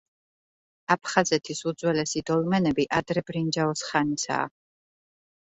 აფხაზეთის 0.95 1.61
უძველესი 1.71 2.23
დოლმენები 2.31 2.87
ადრე 3.01 3.25
ბრინჯაოს 3.29 3.85
ხანისაა. 3.91 4.51